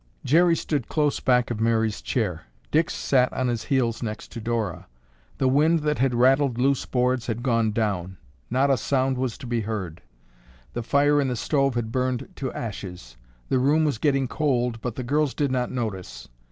Jerry 0.25 0.55
stood 0.55 0.87
close 0.87 1.19
back 1.19 1.51
of 1.51 1.59
Mary's 1.61 2.01
chair. 2.01 2.45
Dick 2.71 2.89
sat 2.89 3.31
on 3.33 3.49
his 3.49 3.65
heels 3.65 4.01
next 4.01 4.31
to 4.31 4.41
Dora. 4.41 4.87
The 5.37 5.47
wind 5.47 5.81
that 5.81 5.99
had 5.99 6.15
rattled 6.15 6.57
loose 6.57 6.87
boards 6.87 7.27
had 7.27 7.43
gone 7.43 7.71
down. 7.71 8.17
Not 8.49 8.71
a 8.71 8.77
sound 8.77 9.15
was 9.19 9.37
to 9.37 9.45
be 9.45 9.61
heard. 9.61 10.01
The 10.73 10.81
fire 10.81 11.21
in 11.21 11.27
the 11.27 11.35
stove 11.35 11.75
had 11.75 11.91
burned 11.91 12.29
to 12.37 12.51
ashes. 12.51 13.15
The 13.49 13.59
room 13.59 13.85
was 13.85 13.99
getting 13.99 14.27
cold 14.27 14.81
but 14.81 14.95
the 14.95 15.03
girls 15.03 15.35
did 15.35 15.51
not 15.51 15.69
notice. 15.69 16.27